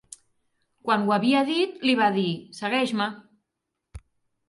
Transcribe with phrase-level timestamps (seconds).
[0.87, 2.27] Quan ho havia dit, li va dir:
[2.63, 3.11] segueix-me.